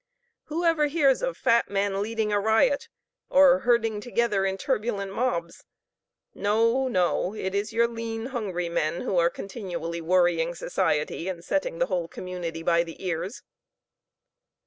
Who 0.45 0.63
ever 0.65 0.87
hears 0.87 1.21
of 1.21 1.37
fat 1.37 1.69
men 1.69 1.93
heading 1.93 2.33
a 2.33 2.39
riot, 2.39 2.89
or 3.29 3.59
herding 3.59 4.01
together 4.01 4.47
in 4.47 4.57
turbulent 4.57 5.13
mobs! 5.13 5.63
No 6.33 6.87
no 6.87 7.35
it 7.35 7.53
is 7.53 7.71
your 7.71 7.87
lean, 7.87 8.25
hungry 8.33 8.67
men 8.67 9.01
who 9.01 9.19
are 9.19 9.29
continually 9.29 10.01
worrying 10.01 10.55
society, 10.55 11.27
and 11.29 11.45
setting 11.45 11.77
the 11.77 11.85
whole 11.85 12.07
community 12.07 12.63
by 12.63 12.83
the 12.83 13.05
ears. 13.05 13.43